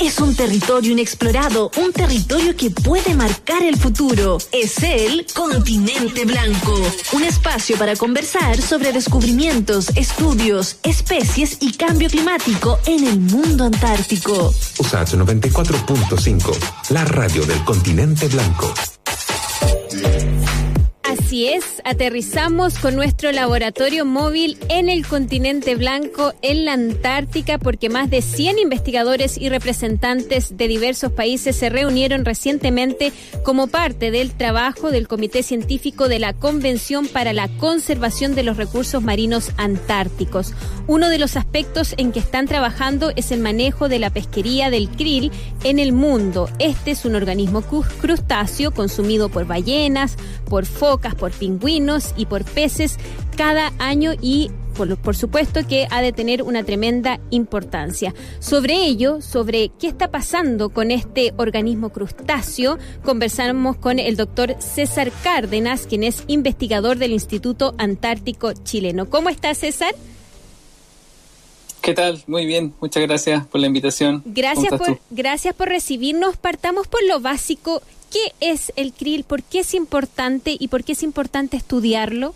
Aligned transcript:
Es 0.00 0.18
un 0.18 0.34
territorio 0.34 0.92
inexplorado, 0.92 1.70
un 1.76 1.92
territorio 1.92 2.56
que 2.56 2.70
puede 2.70 3.14
marcar 3.14 3.62
el 3.62 3.76
futuro. 3.76 4.38
Es 4.50 4.82
el 4.82 5.26
continente 5.34 6.24
blanco. 6.24 6.74
Un 7.12 7.24
espacio 7.24 7.76
para 7.76 7.94
conversar 7.96 8.60
sobre 8.62 8.92
descubrimientos, 8.92 9.90
estudios, 9.96 10.78
especies 10.84 11.58
y 11.60 11.72
cambio 11.72 12.08
climático 12.08 12.78
en 12.86 13.06
el 13.06 13.20
mundo 13.20 13.64
antártico. 13.64 14.54
USACH 14.78 15.16
94.5, 15.16 16.56
la 16.88 17.04
radio 17.04 17.44
del 17.44 17.62
continente 17.64 18.26
blanco. 18.28 18.72
Así 21.30 21.46
es, 21.46 21.80
aterrizamos 21.84 22.76
con 22.80 22.96
nuestro 22.96 23.30
laboratorio 23.30 24.04
móvil 24.04 24.58
en 24.68 24.88
el 24.88 25.06
continente 25.06 25.76
blanco, 25.76 26.34
en 26.42 26.64
la 26.64 26.72
Antártica, 26.72 27.56
porque 27.56 27.88
más 27.88 28.10
de 28.10 28.20
100 28.20 28.58
investigadores 28.58 29.38
y 29.38 29.48
representantes 29.48 30.56
de 30.56 30.66
diversos 30.66 31.12
países 31.12 31.54
se 31.54 31.70
reunieron 31.70 32.24
recientemente 32.24 33.12
como 33.44 33.68
parte 33.68 34.10
del 34.10 34.32
trabajo 34.32 34.90
del 34.90 35.06
Comité 35.06 35.44
Científico 35.44 36.08
de 36.08 36.18
la 36.18 36.32
Convención 36.32 37.06
para 37.06 37.32
la 37.32 37.46
Conservación 37.46 38.34
de 38.34 38.42
los 38.42 38.56
Recursos 38.56 39.00
Marinos 39.00 39.52
Antárticos. 39.56 40.52
Uno 40.90 41.08
de 41.08 41.20
los 41.20 41.36
aspectos 41.36 41.94
en 41.98 42.10
que 42.10 42.18
están 42.18 42.48
trabajando 42.48 43.12
es 43.14 43.30
el 43.30 43.38
manejo 43.38 43.88
de 43.88 44.00
la 44.00 44.10
pesquería 44.10 44.70
del 44.70 44.88
krill 44.88 45.30
en 45.62 45.78
el 45.78 45.92
mundo. 45.92 46.48
Este 46.58 46.90
es 46.90 47.04
un 47.04 47.14
organismo 47.14 47.62
crustáceo 47.62 48.72
consumido 48.72 49.28
por 49.28 49.46
ballenas, 49.46 50.16
por 50.48 50.66
focas, 50.66 51.14
por 51.14 51.30
pingüinos 51.30 52.12
y 52.16 52.26
por 52.26 52.44
peces 52.44 52.96
cada 53.36 53.72
año 53.78 54.14
y 54.20 54.50
por, 54.76 54.96
por, 54.96 55.14
supuesto 55.14 55.60
que 55.64 55.86
ha 55.92 56.02
de 56.02 56.10
tener 56.10 56.42
una 56.42 56.64
tremenda 56.64 57.20
importancia. 57.30 58.12
Sobre 58.40 58.74
ello, 58.74 59.20
sobre 59.20 59.70
qué 59.78 59.86
está 59.86 60.10
pasando 60.10 60.70
con 60.70 60.90
este 60.90 61.34
organismo 61.36 61.90
crustáceo, 61.90 62.78
conversamos 63.04 63.76
con 63.76 64.00
el 64.00 64.16
doctor 64.16 64.56
César 64.58 65.12
Cárdenas, 65.22 65.86
quien 65.86 66.02
es 66.02 66.24
investigador 66.26 66.98
del 66.98 67.12
Instituto 67.12 67.76
Antártico 67.78 68.54
Chileno. 68.64 69.08
¿Cómo 69.08 69.28
está 69.28 69.54
César? 69.54 69.94
¿Qué 71.80 71.94
tal? 71.94 72.22
Muy 72.26 72.44
bien, 72.44 72.74
muchas 72.80 73.02
gracias 73.02 73.46
por 73.46 73.60
la 73.60 73.66
invitación. 73.66 74.22
Gracias 74.26 74.70
por, 74.70 74.98
gracias 75.10 75.54
por 75.54 75.68
recibirnos. 75.68 76.36
Partamos 76.36 76.86
por 76.86 77.02
lo 77.04 77.20
básico. 77.20 77.80
¿Qué 78.10 78.32
es 78.40 78.72
el 78.76 78.92
krill? 78.92 79.24
¿Por 79.24 79.42
qué 79.42 79.60
es 79.60 79.72
importante 79.74 80.54
y 80.58 80.68
por 80.68 80.84
qué 80.84 80.92
es 80.92 81.02
importante 81.02 81.56
estudiarlo? 81.56 82.34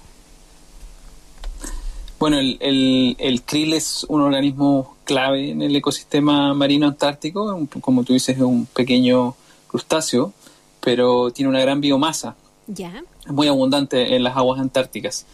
Bueno, 2.18 2.38
el, 2.38 3.16
el, 3.18 3.42
krill 3.42 3.74
es 3.74 4.06
un 4.08 4.22
organismo 4.22 4.96
clave 5.04 5.50
en 5.50 5.60
el 5.60 5.76
ecosistema 5.76 6.54
marino 6.54 6.86
antártico. 6.86 7.68
Como 7.80 8.02
tú 8.02 8.14
dices, 8.14 8.36
es 8.36 8.42
un 8.42 8.64
pequeño 8.66 9.34
crustáceo, 9.66 10.32
pero 10.80 11.30
tiene 11.32 11.50
una 11.50 11.60
gran 11.60 11.82
biomasa. 11.82 12.36
Ya. 12.66 13.02
Es 13.26 13.32
muy 13.32 13.48
abundante 13.48 14.14
en 14.14 14.22
las 14.22 14.36
aguas 14.36 14.58
antárticas. 14.58 15.26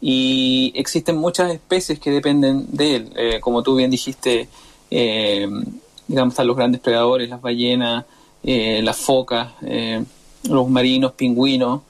Y 0.00 0.72
existen 0.76 1.16
muchas 1.16 1.52
especies 1.52 1.98
que 1.98 2.10
dependen 2.10 2.66
de 2.70 2.96
él. 2.96 3.12
Eh, 3.16 3.40
como 3.40 3.62
tú 3.62 3.74
bien 3.74 3.90
dijiste, 3.90 4.48
eh, 4.90 5.48
digamos, 6.06 6.32
están 6.32 6.46
los 6.46 6.56
grandes 6.56 6.80
predadores, 6.80 7.28
las 7.28 7.40
ballenas, 7.40 8.04
eh, 8.42 8.80
las 8.82 8.96
focas, 8.96 9.52
eh, 9.62 10.02
los 10.44 10.68
marinos, 10.70 11.12
pingüinos 11.12 11.82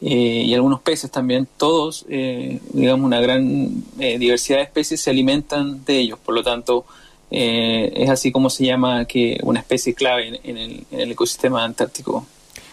eh, 0.00 0.44
y 0.46 0.54
algunos 0.54 0.80
peces 0.80 1.10
también, 1.10 1.46
todos, 1.58 2.06
digamos, 2.08 3.04
una 3.04 3.20
gran 3.20 3.84
diversidad 3.96 4.58
de 4.58 4.64
especies 4.64 5.00
se 5.00 5.10
alimentan 5.10 5.84
de 5.84 5.98
ellos. 5.98 6.18
Por 6.18 6.34
lo 6.34 6.42
tanto, 6.42 6.86
es 7.30 8.10
así 8.10 8.32
como 8.32 8.50
se 8.50 8.64
llama 8.64 9.04
que 9.04 9.38
una 9.42 9.60
especie 9.60 9.94
clave 9.94 10.40
en, 10.42 10.56
el, 10.56 11.12
ecosistema 11.12 11.62
antártico. 11.62 12.26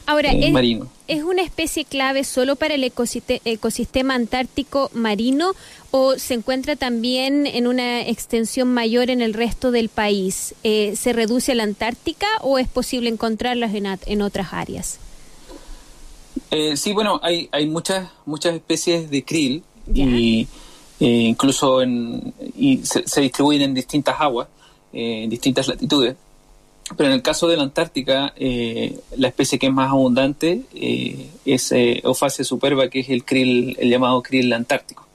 Ahora, 0.07 0.31
es, 0.31 1.23
una 1.23 1.41
especie 1.41 1.83
clave 1.83 2.23
solo 2.23 2.55
para 2.55 2.75
el 2.75 2.83
ecosistema, 2.85 4.15
antártico 4.15 4.89
marino 4.93 5.51
o 5.91 6.17
se 6.17 6.33
encuentra 6.33 6.77
también 6.77 7.45
en 7.45 7.67
una 7.67 8.07
extensión 8.07 8.73
mayor 8.73 9.09
en 9.09 9.21
el 9.21 9.33
resto 9.33 9.71
del 9.71 9.89
país? 9.89 10.55
Eh, 10.63 10.95
¿Se 10.95 11.11
reduce 11.11 11.51
a 11.51 11.55
la 11.55 11.63
Antártica 11.63 12.27
o 12.39 12.57
es 12.57 12.69
posible 12.69 13.09
encontrarlas 13.09 13.73
en, 13.75 14.21
otras 14.21 14.53
áreas? 14.53 14.97
Eh, 16.51 16.77
sí, 16.77 16.93
bueno, 16.93 17.19
hay, 17.21 17.49
hay 17.51 17.67
muchas, 17.67 18.09
muchas 18.25 18.55
especies 18.55 19.09
de 19.09 19.25
krill 19.25 19.63
y 19.93 20.47
eh, 21.01 21.05
incluso 21.05 21.81
en, 21.81 22.33
y 22.57 22.77
se, 22.85 23.05
se, 23.05 23.19
distribuyen 23.19 23.63
en 23.63 23.73
distintas 23.73 24.15
aguas, 24.21 24.47
en 24.93 25.29
distintas 25.29 25.67
latitudes. 25.67 26.15
Pero 26.95 27.09
en 27.09 27.15
el 27.15 27.21
caso 27.21 27.47
de 27.47 27.57
la 27.57 27.63
Antártica, 27.63 28.33
eh, 28.37 28.97
la 29.17 29.27
especie 29.27 29.59
que 29.59 29.67
es 29.67 29.73
más 29.73 29.89
abundante 29.89 30.61
eh, 30.73 31.29
es 31.45 31.71
eh, 31.73 32.01
superba, 32.43 32.89
que 32.89 33.01
es 33.01 33.09
el 33.09 33.25
krill, 33.25 33.75
el 33.79 33.89
llamado 33.89 34.21
krill 34.21 34.53
antártico. 34.53 35.05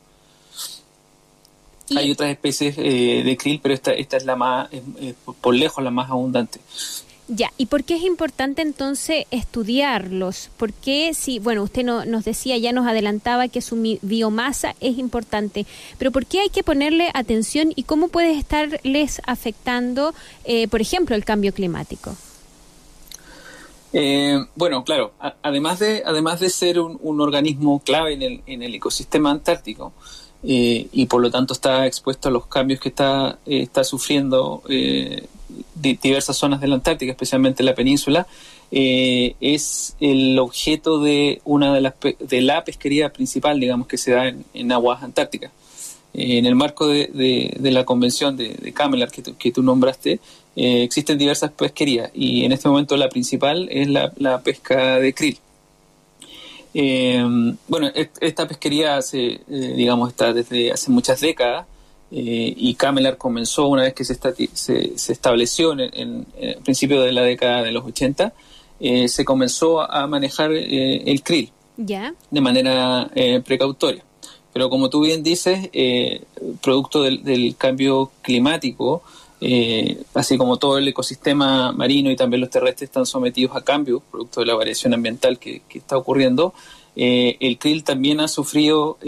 Hay 1.97 2.11
otras 2.11 2.31
especies 2.31 2.77
eh, 2.79 3.23
de 3.25 3.37
krill, 3.37 3.61
pero 3.63 3.75
esta, 3.75 3.93
esta 3.93 4.17
es 4.17 4.25
la 4.25 4.37
más, 4.37 4.69
por 5.41 5.55
lejos 5.55 5.83
la 5.83 5.91
más 5.91 6.11
abundante. 6.11 6.61
Ya, 7.35 7.51
¿y 7.57 7.65
por 7.65 7.83
qué 7.85 7.95
es 7.95 8.03
importante 8.03 8.61
entonces 8.61 9.25
estudiarlos? 9.31 10.51
¿Por 10.59 10.75
qué 10.75 11.15
si, 11.15 11.39
bueno, 11.39 11.63
usted 11.63 11.83
no, 11.83 12.05
nos 12.05 12.27
decía, 12.27 12.59
ya 12.59 12.73
nos 12.73 12.87
adelantaba 12.87 13.49
que 13.49 13.63
su 13.63 13.99
biomasa 14.03 14.75
es 14.81 14.99
importante, 14.99 15.65
pero 15.97 16.13
¿por 16.13 16.27
qué 16.27 16.41
hay 16.41 16.51
que 16.51 16.63
ponerle 16.63 17.09
atención 17.15 17.73
y 17.75 17.85
cómo 17.85 18.09
puede 18.09 18.35
estarles 18.35 19.23
afectando, 19.27 20.13
eh, 20.45 20.69
por 20.69 20.83
ejemplo, 20.83 21.17
el 21.17 21.25
cambio 21.25 21.55
climático? 21.55 22.15
Eh, 23.95 24.39
bueno, 24.55 24.85
claro, 24.85 25.15
además, 25.43 25.79
de, 25.79 26.03
además 26.05 26.39
de 26.39 26.51
ser 26.51 26.79
un, 26.81 27.19
organismo 27.19 27.81
clave 27.83 28.13
en 28.13 28.21
el, 28.21 28.43
en 28.45 28.63
el 28.63 28.75
ecosistema 28.75 29.31
antártico, 29.31 29.95
eh, 30.43 30.87
y 30.93 31.07
por 31.07 31.23
lo 31.23 31.31
tanto 31.31 31.55
está 31.55 31.87
expuesto 31.87 32.29
a 32.29 32.33
los 32.33 32.47
cambios 32.47 32.79
que 32.79 32.91
está, 32.91 33.39
está 33.47 33.85
sufriendo 33.85 34.63
diversas 35.75 36.37
zonas 36.37 36.61
de 36.61 36.69
la 36.69 36.75
Antártica, 36.75 37.13
especialmente 37.13 37.63
la 37.63 37.75
península, 37.75 38.27
eh, 38.71 39.35
es 39.41 39.97
el 40.01 40.39
objeto 40.39 41.01
de 41.01 41.41
una 41.45 41.75
de 41.75 41.81
las 41.81 41.95
de 42.21 42.41
la 42.41 42.65
pesquería 42.65 43.13
principal, 43.13 43.61
digamos, 43.61 43.87
que 43.87 43.99
se 43.99 44.13
da 44.13 44.33
en, 44.55 44.73
aguas 44.73 45.03
antárticas. 45.03 45.51
Eh, 46.15 46.39
en 46.39 46.47
el 46.47 46.55
marco 46.55 46.87
de, 46.87 47.57
la 47.61 47.85
convención 47.85 48.37
de, 48.37 48.55
de 48.55 48.73
que, 48.73 49.35
que 49.35 49.53
tú 49.53 49.63
nombraste, 49.63 50.21
eh, 50.57 50.83
existen 50.83 51.19
diversas 51.19 51.51
pesquerías 51.53 52.11
y 52.15 52.45
en 52.45 52.53
este 52.53 52.69
momento 52.69 52.97
la 52.97 53.09
principal 53.09 53.69
es 53.71 53.89
la, 53.89 54.41
pesca 54.43 54.99
de 54.99 55.15
krill. 55.15 55.39
bueno, 57.69 57.91
esta 58.21 58.49
pesquería 58.49 59.01
se, 59.03 59.41
digamos, 59.49 60.11
está 60.11 60.33
desde 60.33 60.73
hace 60.73 60.91
muchas 60.91 61.21
décadas 61.21 61.67
eh, 62.15 62.53
y 62.55 62.75
Camelar 62.75 63.17
comenzó 63.17 63.69
una 63.69 63.85
vez 63.85 63.95
que 63.95 64.05
se, 64.05 64.19
se, 64.53 65.13
estableció 65.13 65.73
en, 65.73 66.27
el 66.39 66.57
principio 66.63 67.01
de 67.01 67.11
la 67.11 67.23
década 67.23 67.63
de 67.63 67.73
los 67.73 67.87
80, 67.87 68.35
eh, 68.81 69.09
se 69.09 69.25
comenzó 69.25 69.81
a 69.81 70.07
manejar 70.07 70.53
eh, 70.53 71.05
el 71.07 71.23
krill 71.23 71.51
de 71.79 72.41
manera 72.43 73.11
precautoria. 73.45 74.05
Pero 74.53 74.69
como 74.69 74.91
tú 74.91 75.01
bien 75.01 75.23
dices, 75.23 75.71
producto 76.61 77.03
del, 77.03 77.57
cambio 77.57 78.11
climático, 78.21 79.03
así 80.13 80.37
como 80.37 80.59
todo 80.59 80.77
el 80.77 80.87
ecosistema 80.87 81.73
marino 81.73 82.11
y 82.11 82.17
también 82.17 82.43
los 82.43 82.51
terrestres 82.51 82.91
están 82.91 83.07
sometidos 83.07 83.57
a 83.57 83.63
cambios, 83.63 84.03
producto 84.11 84.41
de 84.41 84.47
la 84.47 84.55
variación 84.55 84.93
ambiental 84.93 85.39
que, 85.39 85.63
que 85.67 85.79
está 85.79 85.97
ocurriendo, 85.97 86.53
el 86.95 87.57
krill 87.59 87.83
también 87.83 88.21
ha 88.21 88.29
sufrido 88.29 88.99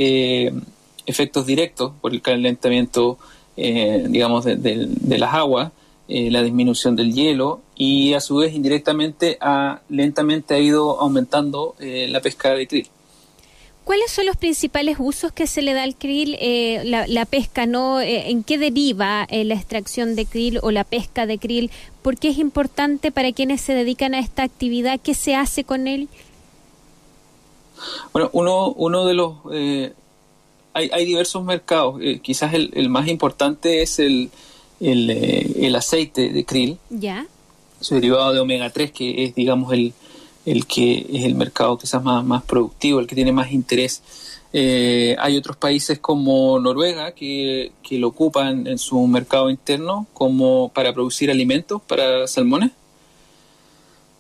efectos 1.07 1.47
directos 1.47 1.93
por 2.01 2.13
el 2.13 2.23
calentamiento, 2.23 3.19
eh, 3.57 4.05
digamos, 4.09 4.45
de, 4.45 4.89
las 5.19 5.35
aguas, 5.35 5.73
eh, 6.09 6.31
la 6.31 6.43
disminución 6.43 6.97
del 6.97 7.15
hielo 7.15 7.61
y 7.75 8.13
a 8.15 8.21
su 8.21 8.37
vez 8.37 8.55
indirectamente 8.55 9.39
ha, 9.41 9.81
lentamente 9.89 10.55
ha 10.55 10.59
ido 10.59 11.01
aumentando 11.01 11.75
eh, 11.79 12.07
la 12.09 12.21
pesca 12.21 12.55
de 12.55 12.67
krill. 12.67 12.89
¿Cuáles 13.85 14.11
son 14.11 14.25
los 14.25 14.37
principales 14.39 14.97
usos 14.99 15.31
que 15.33 15.47
se 15.47 15.61
le 15.61 15.75
da 15.75 15.83
al 15.83 15.95
krill, 15.95 16.39
la, 16.85 17.27
pesca, 17.27 17.67
no? 17.67 18.01
¿En 18.01 18.43
qué 18.43 18.57
deriva 18.57 19.27
la 19.31 19.55
extracción 19.55 20.17
de 20.17 20.25
krill 20.25 20.59
o 20.63 20.71
la 20.71 20.85
pesca 20.85 21.27
de 21.27 21.37
krill? 21.37 21.71
¿Por 22.01 22.17
qué 22.17 22.29
es 22.29 22.39
importante 22.39 23.13
para 23.13 23.33
quienes 23.33 23.61
se 23.61 23.75
dedican 23.75 24.15
a 24.15 24.21
esta 24.21 24.43
actividad? 24.43 24.99
¿Qué 25.03 25.13
se 25.13 25.35
hace 25.35 25.65
con 25.65 25.87
él? 25.87 26.09
Bueno, 28.15 28.31
uno, 28.33 28.69
uno 28.71 29.05
de 29.05 29.13
los 29.13 29.35
hay, 30.75 30.91
hay 30.93 31.07
diversos 31.07 31.43
mercados. 31.45 32.01
Eh, 32.03 32.21
quizás 32.21 32.53
el, 32.53 32.71
el, 32.75 32.89
más 32.89 33.09
importante 33.09 33.81
es 33.83 33.99
el, 33.99 34.31
el, 34.81 35.09
eh, 35.09 35.53
el 35.61 35.75
aceite 35.77 36.31
de 36.31 36.45
krill. 36.45 36.79
Ya. 36.91 37.27
Su 37.81 37.95
derivado 37.95 38.33
de 38.33 38.41
omega 38.41 38.71
3, 38.71 38.93
que 38.93 39.25
es, 39.25 39.35
digamos, 39.35 39.73
el, 39.73 39.95
el 40.45 40.67
que 40.67 41.07
es 41.11 41.25
el 41.25 41.35
mercado 41.35 41.79
quizás 41.79 42.03
más, 42.03 42.25
más 42.25 42.43
productivo, 42.43 43.01
el 43.01 43.07
que 43.07 43.15
tiene 43.15 43.33
más 43.33 43.53
interés. 43.53 44.03
Eh, 44.53 45.17
hay 45.19 45.37
otros 45.37 45.57
países 45.57 45.99
como 45.99 46.59
Noruega 46.61 47.13
que, 47.13 47.73
que, 47.83 47.99
lo 47.99 48.09
ocupan 48.09 48.69
en 48.69 48.79
su 48.79 49.05
mercado 49.09 49.51
interno 49.51 50.07
como 50.13 50.69
para 50.69 50.93
producir 50.93 51.31
alimentos 51.31 51.83
para 51.83 52.27
salmones. 52.29 52.71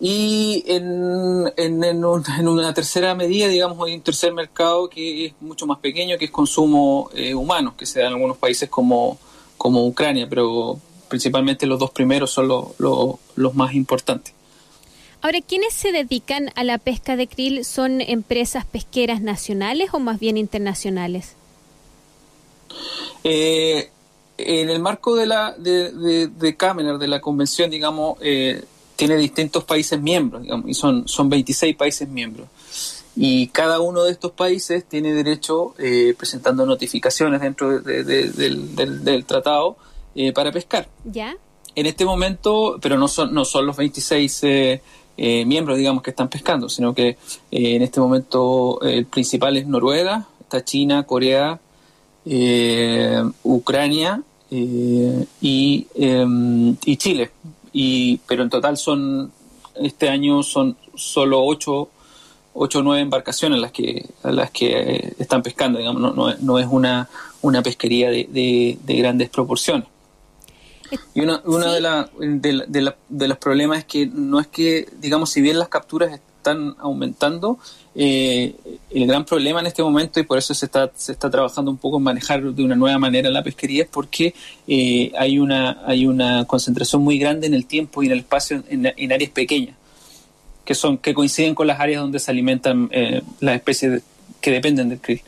Y 0.00 0.64
en, 0.66 1.52
en, 1.56 1.84
en, 1.84 2.04
una 2.04 2.74
tercera 2.74 3.14
medida, 3.14 3.48
digamos, 3.48 3.86
hay 3.86 3.94
un 3.94 4.02
tercer 4.02 4.34
mercado 4.34 4.88
que 4.88 5.26
es 5.26 5.34
mucho 5.40 5.66
más 5.66 5.78
pequeño, 5.78 6.18
que 6.18 6.26
es 6.26 6.30
consumo 6.30 7.10
eh, 7.14 7.34
humano, 7.34 7.74
que 7.76 7.86
se 7.86 8.00
da 8.00 8.08
en 8.08 8.14
algunos 8.14 8.36
países 8.36 8.68
como, 8.68 9.18
como 9.56 9.86
Ucrania, 9.86 10.26
pero 10.28 10.78
principalmente 11.08 11.66
los 11.66 11.78
dos 11.78 11.90
primeros 11.90 12.30
son 12.30 12.48
los 12.48 13.54
más 13.54 13.74
importantes. 13.74 14.34
Ahora, 15.22 15.40
¿quiénes 15.40 15.72
se 15.72 15.90
dedican 15.90 16.50
a 16.54 16.64
la 16.64 16.76
pesca 16.76 17.16
de 17.16 17.26
krill 17.28 17.64
son 17.64 18.02
empresas 18.02 18.66
pesqueras 18.66 19.22
nacionales 19.22 19.88
o 19.94 19.98
más 19.98 20.20
bien 20.20 20.36
internacionales? 20.36 21.34
Eh, 23.22 23.88
en 24.36 24.68
el 24.68 24.80
marco 24.80 25.16
de 25.16 25.26
la 25.26 25.52
de, 25.52 25.92
de, 25.92 26.26
de 26.28 27.06
la 27.08 27.20
convención, 27.22 27.70
digamos, 27.70 28.18
eh, 28.20 28.64
tiene 28.96 29.16
distintos 29.16 29.64
países 29.64 30.00
miembros, 30.00 30.42
digamos, 30.42 30.68
y 30.68 30.74
son, 30.74 31.08
son 31.08 31.28
26 31.28 31.76
países 31.76 32.08
miembros. 32.08 32.48
Y 33.16 33.48
cada 33.48 33.80
uno 33.80 34.02
de 34.02 34.10
estos 34.10 34.32
países 34.32 34.84
tiene 34.84 35.12
derecho, 35.12 35.74
eh, 35.78 36.14
presentando 36.16 36.66
notificaciones 36.66 37.40
dentro 37.40 37.80
del, 37.80 39.24
tratado, 39.26 39.76
eh, 40.14 40.32
para 40.32 40.50
pescar. 40.50 40.88
¿Ya? 41.04 41.36
En 41.76 41.86
este 41.86 42.04
momento, 42.04 42.78
pero 42.80 42.96
no 42.98 43.08
son, 43.08 43.32
no 43.32 43.44
son 43.44 43.66
los 43.66 43.76
26 43.76 44.40
eh, 44.42 44.80
miembros, 45.16 45.78
digamos, 45.78 46.02
que 46.02 46.10
están 46.10 46.28
pescando, 46.28 46.68
sino 46.68 46.92
que 46.92 47.16
en 47.50 47.82
este 47.82 48.00
momento 48.00 48.80
el 48.82 49.06
principal 49.06 49.56
es 49.56 49.66
Noruega, 49.66 50.26
está 50.40 50.64
China, 50.64 51.04
Corea, 51.04 51.60
Ucrania 53.44 54.22
y, 54.50 55.86
em, 55.94 56.76
y 56.84 56.96
Chile 56.96 57.30
y, 57.74 58.18
pero 58.28 58.44
en 58.44 58.50
total 58.50 58.78
son, 58.78 59.32
este 59.74 60.08
año 60.08 60.44
son 60.44 60.76
solo 60.94 61.44
ocho, 61.44 61.90
ocho 62.54 62.78
o 62.78 62.82
nueve 62.82 63.02
embarcaciones 63.02 63.60
las 63.60 63.72
que, 63.72 64.08
las 64.22 64.52
que 64.52 64.66
eh, 64.78 65.12
están 65.18 65.42
pescando, 65.42 65.80
digamos, 65.80 66.00
no, 66.00 66.12
no, 66.12 66.32
no 66.40 66.58
es 66.60 66.68
una, 66.70 67.08
una 67.42 67.62
pesquería 67.62 68.10
de, 68.10 68.78
de, 68.80 68.96
grandes 68.96 69.28
proporciones. 69.28 69.88
Y 71.14 71.22
una, 71.22 71.42
una 71.44 71.72
de, 71.72 71.80
la, 71.80 72.08
de, 72.16 72.64
de, 72.68 72.94
de, 73.08 73.28
los 73.28 73.38
problemas 73.38 73.78
es 73.78 73.84
que 73.86 74.06
no 74.06 74.38
es 74.38 74.46
que, 74.46 74.88
digamos, 75.00 75.30
si 75.30 75.40
bien 75.40 75.58
las 75.58 75.68
capturas 75.68 76.20
están 76.44 76.74
aumentando, 76.78 77.58
eh, 77.94 78.54
el 78.90 79.06
gran 79.06 79.24
problema 79.24 79.60
en 79.60 79.66
este 79.66 79.82
momento, 79.82 80.20
y 80.20 80.24
por 80.24 80.36
eso 80.36 80.52
se 80.52 80.66
está, 80.66 80.90
se 80.94 81.12
está 81.12 81.30
trabajando 81.30 81.70
un 81.70 81.78
poco 81.78 81.96
en 81.96 82.02
manejar 82.02 82.42
de 82.42 82.62
una 82.62 82.76
nueva 82.76 82.98
manera 82.98 83.30
la 83.30 83.42
pesquería, 83.42 83.84
es 83.84 83.88
porque 83.88 84.34
eh, 84.68 85.10
hay, 85.18 85.38
una, 85.38 85.82
hay 85.86 86.06
una 86.06 86.44
concentración 86.44 87.02
muy 87.02 87.18
grande 87.18 87.46
en 87.46 87.54
el 87.54 87.64
tiempo 87.64 88.02
y 88.02 88.06
en 88.06 88.12
el 88.12 88.18
espacio 88.18 88.62
en, 88.68 89.12
áreas 89.12 89.30
pequeñas, 89.30 89.74
que, 90.64 90.74
son, 90.74 90.98
que 90.98 91.14
coinciden 91.14 91.54
con 91.54 91.66
las 91.66 91.80
áreas 91.80 92.02
donde 92.02 92.18
se 92.18 92.30
alimentan 92.30 92.88
eh, 92.92 93.22
las 93.40 93.56
especies 93.56 94.02
que 94.40 94.50
dependen 94.50 94.90
del 94.90 95.00
krill. 95.00 95.22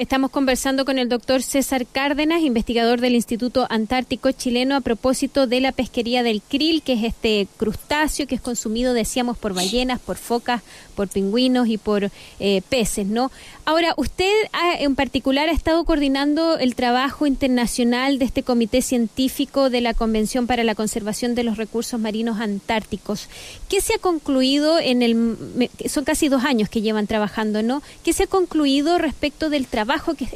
Estamos 0.00 0.30
conversando 0.30 0.86
con 0.86 0.98
el 0.98 1.10
doctor 1.10 1.42
César 1.42 1.84
Cárdenas, 1.84 2.40
investigador 2.40 3.02
del 3.02 3.14
Instituto 3.14 3.66
Antártico 3.68 4.32
Chileno, 4.32 4.74
a 4.74 4.80
propósito 4.80 5.46
de 5.46 5.60
la 5.60 5.72
pesquería 5.72 6.22
del 6.22 6.40
krill, 6.40 6.80
que 6.80 6.94
es 6.94 7.04
este 7.04 7.46
crustáceo 7.58 8.26
que 8.26 8.34
es 8.34 8.40
consumido, 8.40 8.94
decíamos, 8.94 9.36
por 9.36 9.52
ballenas, 9.52 10.00
por 10.00 10.16
focas, 10.16 10.62
por 10.96 11.08
pingüinos 11.08 11.68
y 11.68 11.76
por 11.76 12.10
eh, 12.38 12.62
peces, 12.70 13.08
¿no? 13.08 13.30
Ahora, 13.66 13.92
usted 13.98 14.32
en 14.78 14.96
particular 14.96 15.50
ha 15.50 15.52
estado 15.52 15.84
coordinando 15.84 16.56
el 16.56 16.74
trabajo 16.74 17.26
internacional 17.26 18.18
de 18.18 18.24
este 18.24 18.42
comité 18.42 18.80
científico 18.80 19.68
de 19.68 19.82
la 19.82 19.92
Convención 19.92 20.46
para 20.46 20.64
la 20.64 20.74
Conservación 20.74 21.34
de 21.34 21.44
los 21.44 21.58
Recursos 21.58 22.00
Marinos 22.00 22.40
Antárticos. 22.40 23.28
¿Qué 23.68 23.82
se 23.82 23.94
ha 23.94 23.98
concluido 23.98 24.78
en 24.78 25.02
el... 25.02 25.68
son 25.90 26.04
casi 26.04 26.30
dos 26.30 26.44
años 26.44 26.70
que 26.70 26.80
llevan 26.80 27.06
trabajando, 27.06 27.62
¿no? 27.62 27.82
¿Qué 28.02 28.14
se 28.14 28.22
ha 28.22 28.26
concluido 28.26 28.96
respecto 28.96 29.50
del 29.50 29.66
trabajo 29.66 29.89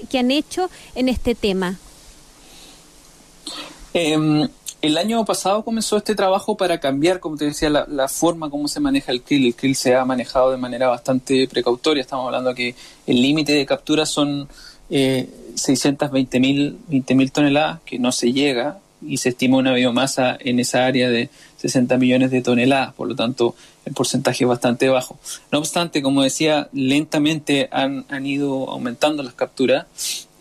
que, 0.08 0.18
han 0.18 0.30
hecho 0.30 0.70
en 0.94 1.08
este 1.08 1.34
tema? 1.34 1.78
Eh, 3.92 4.48
el 4.84 4.98
año 4.98 5.24
pasado 5.24 5.64
comenzó 5.64 5.96
este 5.96 6.14
trabajo 6.14 6.58
para 6.58 6.78
cambiar, 6.78 7.18
como 7.18 7.38
te 7.38 7.46
decía, 7.46 7.70
la, 7.70 8.08
forma 8.08 8.50
como 8.50 8.68
se 8.68 8.80
maneja 8.80 9.12
el 9.12 9.22
krill. 9.22 9.46
El 9.46 9.54
krill 9.54 9.74
se 9.76 9.94
ha 9.94 10.04
manejado 10.04 10.50
de 10.50 10.58
manera 10.58 10.88
bastante 10.88 11.48
precautoria. 11.48 12.02
Estamos 12.02 12.26
hablando 12.26 12.54
que 12.54 12.74
el 13.06 13.22
límite 13.22 13.52
de 13.52 13.64
captura 13.64 14.04
son 14.04 14.46
eh, 14.90 15.26
620 15.54 16.38
mil 16.38 17.32
toneladas, 17.32 17.80
que 17.86 17.98
no 17.98 18.12
se 18.12 18.32
llega, 18.34 18.78
y 19.06 19.16
se 19.18 19.30
estima 19.30 19.56
una 19.56 19.72
biomasa 19.72 20.36
en 20.38 20.60
esa 20.60 20.84
área 20.86 21.08
de 21.08 21.30
60 21.64 21.96
millones 21.96 22.30
de 22.30 22.42
toneladas. 22.42 22.92
Por 22.92 23.08
lo 23.08 23.16
tanto, 23.16 23.54
el 23.86 23.94
porcentaje 23.94 24.44
es 24.44 24.48
bastante 24.48 24.88
bajo. 24.88 25.18
No 25.50 25.58
obstante, 25.58 26.02
como 26.02 26.22
decía, 26.22 26.68
lentamente 26.72 27.68
han, 27.72 28.04
han 28.10 28.26
ido 28.26 28.68
aumentando 28.70 29.22
las 29.22 29.32
capturas 29.32 29.86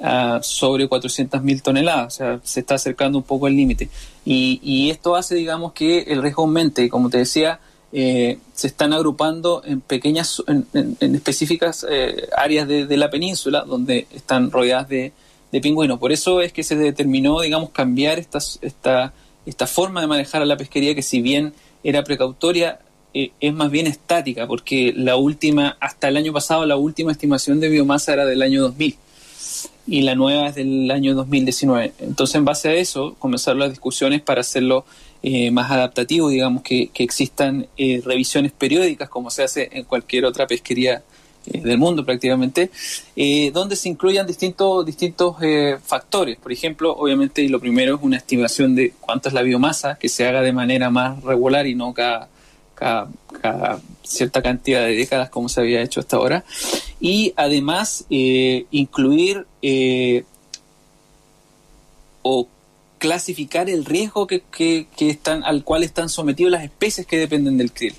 a 0.01 0.39
sobre 0.43 0.89
400.000 0.89 1.61
toneladas, 1.61 2.07
o 2.07 2.17
sea, 2.17 2.39
se 2.43 2.59
está 2.59 2.75
acercando 2.75 3.17
un 3.17 3.23
poco 3.23 3.45
al 3.45 3.55
límite. 3.55 3.89
Y, 4.25 4.59
y, 4.61 4.89
esto 4.89 5.15
hace, 5.15 5.35
digamos, 5.35 5.71
que 5.71 5.99
el 6.01 6.21
riesgo 6.21 6.43
aumente. 6.43 6.83
Y 6.83 6.89
como 6.89 7.09
te 7.09 7.19
decía, 7.19 7.61
eh, 7.93 8.37
se 8.53 8.67
están 8.67 8.91
agrupando 8.91 9.61
en 9.65 9.79
pequeñas, 9.79 10.43
en, 10.47 10.97
específicas 10.99 11.85
eh, 11.89 12.27
áreas 12.35 12.67
de, 12.67 12.85
de, 12.85 12.97
la 12.97 13.09
península 13.09 13.63
donde 13.65 14.07
están 14.13 14.51
rodeadas 14.51 14.89
de, 14.89 15.13
de, 15.53 15.61
pingüinos. 15.61 15.99
Por 15.99 16.11
eso 16.11 16.41
es 16.41 16.51
que 16.51 16.63
se 16.63 16.75
determinó, 16.75 17.39
digamos, 17.39 17.69
cambiar 17.69 18.19
esta, 18.19 18.39
esta, 18.61 19.13
esta 19.45 19.67
forma 19.67 20.01
de 20.01 20.07
manejar 20.07 20.41
a 20.41 20.45
la 20.45 20.57
pesquería 20.57 20.95
que 20.95 21.01
si 21.01 21.21
bien 21.21 21.53
era 21.83 22.03
precautoria, 22.03 22.79
eh, 23.13 23.31
es 23.39 23.53
más 23.53 23.69
bien 23.69 23.87
estática, 23.87 24.47
porque 24.47 24.93
la 24.95 25.15
última, 25.15 25.77
hasta 25.79 26.07
el 26.07 26.17
año 26.17 26.33
pasado, 26.33 26.65
la 26.65 26.77
última 26.77 27.11
estimación 27.11 27.59
de 27.59 27.69
biomasa 27.69 28.13
era 28.13 28.25
del 28.25 28.41
año 28.41 28.61
2000 28.61 28.97
y 29.85 30.01
la 30.01 30.15
nueva 30.15 30.47
es 30.47 30.55
del 30.55 30.89
año 30.89 31.13
2019. 31.13 31.93
Entonces, 31.99 32.35
en 32.35 32.45
base 32.45 32.69
a 32.69 32.73
eso, 32.73 33.15
comenzar 33.19 33.55
las 33.55 33.69
discusiones 33.69 34.21
para 34.21 34.41
hacerlo 34.41 34.85
eh, 35.21 35.51
más 35.51 35.69
adaptativo, 35.71 36.29
digamos, 36.29 36.63
que, 36.63 36.87
que 36.87 37.03
existan 37.03 37.67
eh, 37.77 38.01
revisiones 38.03 38.51
periódicas, 38.51 39.09
como 39.09 39.29
se 39.29 39.43
hace 39.43 39.69
en 39.73 39.83
cualquier 39.83 40.25
otra 40.25 40.47
pesquería 40.47 41.03
del 41.45 41.77
mundo 41.77 42.05
prácticamente, 42.05 42.71
eh, 43.15 43.51
donde 43.51 43.75
se 43.75 43.89
incluyan 43.89 44.25
distintos, 44.25 44.85
distintos 44.85 45.35
eh, 45.41 45.77
factores. 45.83 46.37
Por 46.37 46.51
ejemplo, 46.51 46.95
obviamente, 46.95 47.47
lo 47.49 47.59
primero 47.59 47.95
es 47.95 48.01
una 48.01 48.17
estimación 48.17 48.75
de 48.75 48.93
cuánto 48.99 49.29
es 49.29 49.33
la 49.33 49.41
biomasa, 49.41 49.95
que 49.95 50.09
se 50.09 50.27
haga 50.27 50.41
de 50.41 50.53
manera 50.53 50.89
más 50.89 51.21
regular 51.23 51.67
y 51.67 51.75
no 51.75 51.93
cada 51.93 52.29
cada, 52.73 53.79
cierta 54.03 54.41
cantidad 54.41 54.81
de 54.81 54.95
décadas 54.95 55.29
como 55.29 55.50
se 55.50 55.62
había 55.62 55.81
hecho 55.81 56.00
hasta 56.00 56.17
ahora. 56.17 56.43
Y 57.00 57.33
además 57.35 58.05
eh, 58.09 58.65
incluir 58.71 59.45
eh, 59.62 60.23
o 62.21 62.47
clasificar 62.97 63.69
el 63.69 63.85
riesgo 63.85 64.27
que, 64.27 64.43
que, 64.51 64.88
están, 65.00 65.43
al 65.43 65.63
cual 65.63 65.83
están 65.83 66.09
sometidos 66.09 66.51
las 66.51 66.63
especies 66.63 67.05
que 67.05 67.17
dependen 67.17 67.57
del 67.57 67.71
krill. 67.71 67.95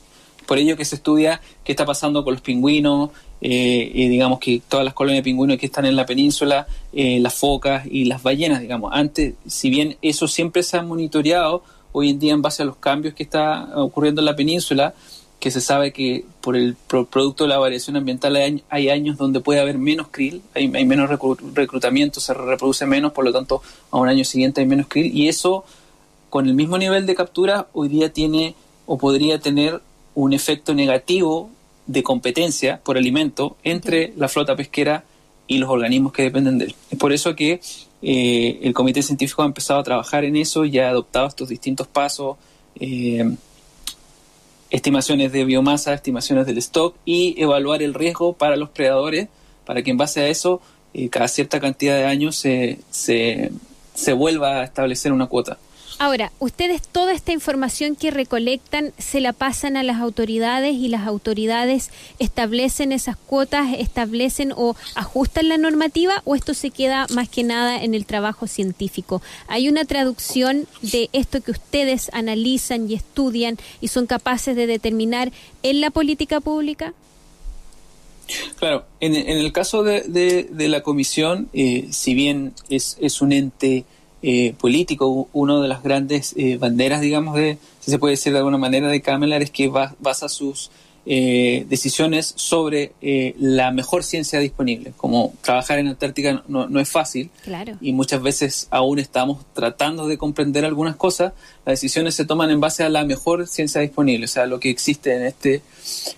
Por 0.46 0.58
ello 0.58 0.76
que 0.76 0.84
se 0.84 0.96
estudia 0.96 1.40
qué 1.64 1.72
está 1.72 1.84
pasando 1.84 2.24
con 2.24 2.34
los 2.34 2.42
pingüinos, 2.42 3.10
eh, 3.40 3.90
y 3.92 4.08
digamos 4.08 4.38
que 4.38 4.62
todas 4.68 4.84
las 4.84 4.94
colonias 4.94 5.18
de 5.18 5.24
pingüinos 5.24 5.58
que 5.58 5.66
están 5.66 5.86
en 5.86 5.96
la 5.96 6.06
península, 6.06 6.66
las 6.92 7.34
focas 7.34 7.86
y 7.90 8.04
las 8.04 8.22
ballenas, 8.22 8.60
digamos. 8.60 8.92
Antes, 8.94 9.34
si 9.46 9.70
bien 9.70 9.96
eso 10.00 10.28
siempre 10.28 10.62
se 10.62 10.76
ha 10.78 10.82
monitoreado, 10.82 11.62
hoy 11.92 12.10
en 12.10 12.18
día 12.18 12.32
en 12.32 12.42
base 12.42 12.62
a 12.62 12.66
los 12.66 12.76
cambios 12.76 13.14
que 13.14 13.22
está 13.22 13.68
ocurriendo 13.76 14.20
en 14.20 14.24
la 14.24 14.34
península, 14.34 14.94
que 15.44 15.50
se 15.50 15.60
sabe 15.60 15.92
que 15.92 16.24
por 16.40 16.56
el 16.56 16.74
producto 16.88 17.44
de 17.44 17.48
la 17.48 17.58
variación 17.58 17.96
ambiental 17.96 18.34
hay, 18.68 18.88
años 18.88 19.18
donde 19.18 19.40
puede 19.40 19.60
haber 19.60 19.76
menos 19.76 20.08
krill, 20.10 20.40
hay, 20.54 20.68
menos 20.68 21.08
reclutamiento, 21.52 22.18
se 22.18 22.32
reproduce 22.32 22.86
menos, 22.86 23.12
por 23.12 23.26
lo 23.26 23.32
tanto 23.32 23.60
a 23.90 23.98
un 23.98 24.08
año 24.08 24.24
siguiente 24.24 24.62
hay 24.62 24.66
menos 24.66 24.86
krill 24.88 25.14
y 25.14 25.28
eso 25.28 25.64
con 26.30 26.48
el 26.48 26.54
mismo 26.54 26.78
nivel 26.78 27.04
de 27.04 27.14
captura 27.14 27.68
hoy 27.74 27.88
día 27.88 28.12
tiene 28.12 28.54
o 28.86 28.96
podría 28.96 29.38
tener 29.38 29.82
un 30.14 30.32
efecto 30.32 30.74
negativo 30.74 31.50
de 31.86 32.02
competencia 32.02 32.80
por 32.82 32.96
alimento 32.96 33.56
entre 33.62 34.12
la 34.16 34.28
flota 34.28 34.56
pesquera 34.56 35.04
y 35.46 35.58
los 35.58 35.68
organismos 35.68 36.12
que 36.12 36.22
dependen 36.22 36.58
de 36.58 36.66
él. 36.66 36.74
Es 36.90 36.98
por 36.98 37.12
eso 37.12 37.34
que 37.34 37.60
eh, 38.02 38.60
el 38.62 38.72
comité 38.74 39.02
científico 39.02 39.42
ha 39.42 39.46
empezado 39.46 39.80
a 39.80 39.82
trabajar 39.82 40.24
en 40.24 40.36
eso 40.36 40.64
y 40.64 40.78
ha 40.78 40.88
adoptado 40.88 41.26
estos 41.26 41.48
distintos 41.48 41.86
pasos, 41.86 42.36
eh, 42.80 43.34
estimaciones 44.70 45.32
de 45.32 45.44
biomasa, 45.44 45.94
estimaciones 45.94 46.46
del 46.46 46.58
stock 46.58 46.96
y 47.04 47.40
evaluar 47.40 47.82
el 47.82 47.94
riesgo 47.94 48.32
para 48.32 48.56
los 48.56 48.70
predadores, 48.70 49.28
para 49.64 49.82
que 49.82 49.90
en 49.90 49.96
base 49.96 50.20
a 50.20 50.28
eso, 50.28 50.60
eh, 50.94 51.08
cada 51.08 51.28
cierta 51.28 51.60
cantidad 51.60 51.96
de 51.96 52.04
años 52.04 52.36
se, 52.36 52.78
se, 52.90 53.52
se 53.94 54.12
vuelva 54.12 54.60
a 54.60 54.64
establecer 54.64 55.12
una 55.12 55.26
cuota. 55.26 55.58
Ahora, 55.98 56.32
ustedes 56.40 56.82
toda 56.82 57.12
esta 57.12 57.32
información 57.32 57.94
que 57.94 58.10
recolectan 58.10 58.92
se 58.98 59.20
la 59.20 59.32
pasan 59.32 59.76
a 59.76 59.84
las 59.84 60.00
autoridades 60.00 60.74
y 60.74 60.88
las 60.88 61.06
autoridades 61.06 61.90
establecen 62.18 62.90
esas 62.90 63.16
cuotas, 63.16 63.68
establecen 63.78 64.52
o 64.56 64.74
ajustan 64.96 65.48
la 65.48 65.56
normativa 65.56 66.20
o 66.24 66.34
esto 66.34 66.52
se 66.52 66.70
queda 66.70 67.06
más 67.10 67.28
que 67.28 67.44
nada 67.44 67.82
en 67.82 67.94
el 67.94 68.06
trabajo 68.06 68.48
científico. 68.48 69.22
¿Hay 69.46 69.68
una 69.68 69.84
traducción 69.84 70.66
de 70.82 71.10
esto 71.12 71.40
que 71.40 71.52
ustedes 71.52 72.10
analizan 72.12 72.90
y 72.90 72.94
estudian 72.94 73.56
y 73.80 73.88
son 73.88 74.06
capaces 74.06 74.56
de 74.56 74.66
determinar 74.66 75.30
en 75.62 75.80
la 75.80 75.90
política 75.90 76.40
pública? 76.40 76.92
Claro, 78.58 78.86
en, 79.00 79.14
el 79.14 79.52
caso 79.52 79.82
de, 79.82 80.48
la 80.50 80.82
comisión, 80.82 81.48
eh, 81.52 81.88
si 81.90 82.14
bien 82.14 82.54
es, 82.68 82.96
es 83.00 83.20
un 83.20 83.32
ente 83.32 83.84
eh, 84.26 84.54
político, 84.58 85.28
una 85.34 85.60
de 85.60 85.68
las 85.68 85.82
grandes 85.82 86.32
eh, 86.38 86.56
banderas, 86.56 87.02
digamos, 87.02 87.36
de, 87.36 87.58
si 87.80 87.90
se 87.90 87.98
puede 87.98 88.12
decir 88.12 88.32
de 88.32 88.38
alguna 88.38 88.56
manera, 88.56 88.88
de 88.88 89.02
Camelar 89.02 89.42
es 89.42 89.50
que 89.50 89.68
basa 89.68 90.30
sus 90.30 90.70
eh, 91.04 91.66
decisiones 91.68 92.32
sobre 92.34 92.94
la 93.38 93.70
mejor 93.70 94.02
ciencia 94.02 94.38
disponible. 94.38 94.94
Como 94.96 95.34
trabajar 95.42 95.78
en 95.78 95.88
Antártica 95.88 96.42
no, 96.48 96.80
es 96.80 96.88
fácil 96.88 97.30
y 97.82 97.92
muchas 97.92 98.22
veces 98.22 98.66
aún 98.70 98.98
estamos 98.98 99.44
tratando 99.52 100.08
de 100.08 100.16
comprender 100.16 100.64
algunas 100.64 100.96
cosas, 100.96 101.34
las 101.66 101.74
decisiones 101.74 102.14
se 102.14 102.24
toman 102.24 102.50
en 102.50 102.60
base 102.60 102.82
a 102.82 102.88
la 102.88 103.04
mejor 103.04 103.46
ciencia 103.46 103.82
disponible, 103.82 104.24
o 104.24 104.28
sea, 104.28 104.46
lo 104.46 104.58
que 104.58 104.70
existe 104.70 105.14
en 105.14 105.26
este, 105.26 105.60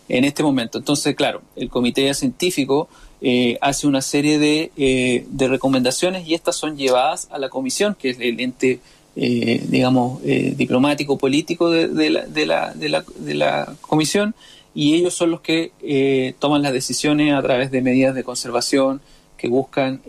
en 0.08 0.22
este 0.22 0.44
momento. 0.44 0.78
Entonces, 0.78 1.16
claro, 1.16 1.42
el 1.56 1.68
comité 1.70 2.14
científico 2.14 2.88
eh, 3.28 3.58
hace 3.60 3.88
una 3.88 4.02
serie 4.02 4.38
de, 4.38 4.70
eh, 4.76 5.26
de, 5.28 5.48
recomendaciones 5.48 6.28
y 6.28 6.34
estas 6.34 6.54
son 6.54 6.76
llevadas 6.76 7.26
a 7.32 7.40
la 7.40 7.48
comisión, 7.48 7.96
que 7.98 8.10
es 8.10 8.20
el 8.20 8.38
ente, 8.38 8.78
eh, 9.16 9.64
digamos, 9.66 10.22
diplomático, 10.22 11.18
político 11.18 11.68
de, 11.68 12.08
la, 12.08 12.24
la, 12.28 12.72
de 12.72 13.34
la 13.34 13.74
comisión, 13.80 14.36
y 14.76 14.94
ellos 14.94 15.14
son 15.14 15.32
los 15.32 15.40
que 15.40 16.36
toman 16.38 16.62
las 16.62 16.72
decisiones 16.72 17.34
a 17.34 17.42
través 17.42 17.72
de 17.72 17.82
medidas 17.82 18.14
de 18.14 18.22
conservación 18.22 19.00
que 19.36 19.48
buscan 19.48 20.00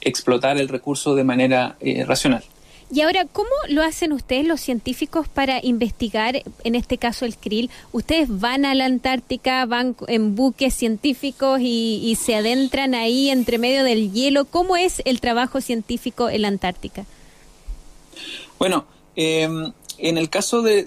explotar 0.00 0.58
el 0.58 0.66
recurso 0.66 1.14
de 1.14 1.22
manera 1.22 1.76
racional. 2.06 2.42
Y 2.90 3.00
ahora, 3.00 3.24
¿cómo 3.24 3.50
lo 3.68 3.82
hacen 3.82 4.12
ustedes 4.12 4.46
los 4.46 4.60
científicos 4.60 5.26
para 5.26 5.64
investigar, 5.64 6.42
en 6.62 6.74
este 6.76 6.98
caso 6.98 7.24
el 7.24 7.36
krill? 7.36 7.68
Ustedes 7.92 8.28
van 8.28 8.64
a 8.64 8.74
la 8.76 8.84
Antártica, 8.84 9.66
van 9.66 9.96
en 10.06 10.36
buques 10.36 10.72
científicos 10.72 11.60
y, 11.60 12.16
se 12.20 12.36
adentran 12.36 12.94
ahí 12.94 13.28
entre 13.30 13.58
medio 13.58 13.82
del 13.82 14.12
hielo. 14.12 14.44
¿Cómo 14.44 14.76
es 14.76 15.02
el 15.04 15.20
trabajo 15.20 15.60
científico 15.60 16.28
en 16.28 16.42
la 16.42 16.48
Antártica? 16.48 17.04
Bueno, 18.58 18.86
em, 19.16 19.72
en 19.98 20.18
el 20.18 20.30
caso 20.30 20.62
de, 20.62 20.86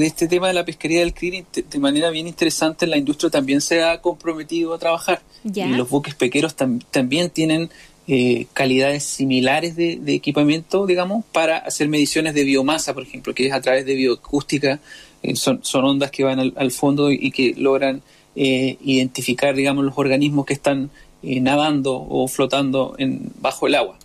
este 0.00 0.26
tema 0.26 0.48
de 0.48 0.54
la 0.54 0.64
pesquería 0.64 1.00
del 1.00 1.14
krill, 1.14 1.44
de 1.52 1.78
manera 1.78 2.10
bien 2.10 2.26
interesante, 2.26 2.88
la 2.88 2.96
industria 2.96 3.30
también 3.30 3.60
se 3.60 3.84
ha 3.84 4.00
comprometido 4.00 4.74
a 4.74 4.78
trabajar. 4.78 5.22
Y 5.44 5.64
los 5.68 5.88
buques 5.88 6.16
pequeros 6.16 6.56
también 6.56 7.30
tienen 7.30 7.70
eh, 8.10 8.46
calidades 8.54 9.04
similares 9.04 9.76
de, 9.76 10.00
equipamiento, 10.14 10.86
digamos, 10.86 11.26
para 11.30 11.58
hacer 11.58 11.88
mediciones 11.88 12.32
de 12.32 12.42
biomasa, 12.42 12.94
por 12.94 13.02
ejemplo, 13.02 13.34
que 13.34 13.46
es 13.46 13.52
a 13.52 13.60
través 13.60 13.84
de 13.84 13.94
bioacústica, 13.96 14.80
eh, 15.22 15.36
son, 15.36 15.60
ondas 15.74 16.10
que 16.10 16.24
van 16.24 16.54
al, 16.56 16.70
fondo 16.70 17.12
y, 17.12 17.30
que 17.30 17.54
logran 17.58 18.00
eh, 18.34 18.78
identificar, 18.80 19.54
digamos, 19.54 19.84
los 19.84 19.98
organismos 19.98 20.46
que 20.46 20.54
están 20.54 20.90
nadando 21.22 22.06
o 22.08 22.26
flotando 22.28 22.94
en, 22.96 23.30
bajo 23.42 23.66
el 23.66 23.74
agua. 23.74 23.98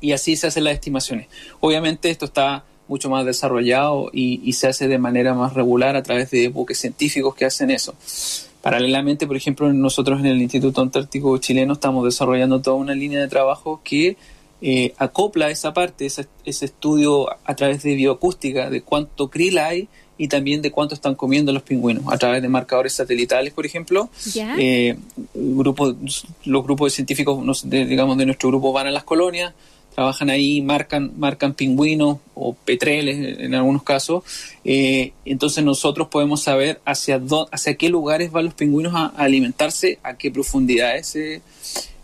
Y 0.00 0.12
así 0.12 0.36
se 0.36 0.46
hacen 0.46 0.62
las 0.62 0.74
estimaciones. 0.74 1.26
Obviamente 1.58 2.10
esto 2.10 2.26
está 2.26 2.64
mucho 2.86 3.10
más 3.10 3.26
desarrollado 3.26 4.08
y, 4.12 4.40
y 4.44 4.52
se 4.52 4.68
hace 4.68 4.86
de 4.86 4.98
manera 4.98 5.34
más 5.34 5.54
regular 5.54 5.96
a 5.96 6.04
través 6.04 6.30
de 6.30 6.46
buques 6.46 6.78
científicos 6.78 7.34
que 7.34 7.44
hacen 7.44 7.72
eso. 7.72 7.96
Paralelamente, 8.66 9.28
por 9.28 9.36
ejemplo, 9.36 9.72
nosotros 9.72 10.18
en 10.18 10.26
el 10.26 10.42
Instituto 10.42 10.80
Antártico 10.80 11.38
Chileno 11.38 11.74
estamos 11.74 12.04
desarrollando 12.04 12.60
toda 12.60 12.74
una 12.74 12.96
línea 12.96 13.20
de 13.20 13.28
trabajo 13.28 13.80
que 13.84 14.16
eh, 14.60 14.92
acopla 14.98 15.50
esa 15.50 15.72
parte, 15.72 16.04
ese, 16.04 16.26
estudio 16.44 17.28
a 17.44 17.54
través 17.54 17.84
de 17.84 17.94
bioacústica, 17.94 18.68
de 18.68 18.82
cuánto 18.82 19.30
krill 19.30 19.58
hay 19.58 19.88
y 20.18 20.26
también 20.26 20.62
de 20.62 20.72
cuánto 20.72 20.96
están 20.96 21.14
comiendo 21.14 21.52
los 21.52 21.62
pingüinos, 21.62 22.12
a 22.12 22.18
través 22.18 22.42
de 22.42 22.48
marcadores 22.48 22.92
satelitales, 22.92 23.52
por 23.52 23.66
ejemplo. 23.66 24.10
Eh, 24.58 24.96
los 25.32 26.64
grupos 26.64 26.86
de 26.90 26.90
científicos, 26.90 27.62
digamos, 27.70 28.18
de 28.18 28.26
nuestro 28.26 28.48
grupo 28.48 28.72
van 28.72 28.88
a 28.88 28.90
las 28.90 29.04
colonias, 29.04 29.54
trabajan 29.96 30.28
ahí, 30.28 30.60
marcan, 30.60 31.12
marcan 31.16 31.54
pingüinos 31.54 32.18
o 32.34 32.52
petreles 32.52 33.40
en 33.40 33.54
algunos 33.54 33.82
casos. 33.82 34.24
Eh, 34.62 35.12
entonces 35.24 35.64
nosotros 35.64 36.08
podemos 36.08 36.42
saber 36.42 36.82
hacia, 36.84 37.18
hacia 37.50 37.74
qué 37.76 37.88
lugares 37.88 38.30
van 38.30 38.44
los 38.44 38.52
pingüinos 38.52 38.92
a, 38.94 39.06
alimentarse, 39.06 39.98
a 40.02 40.18
qué 40.18 40.30
profundidades 40.30 41.06
se, 41.06 41.40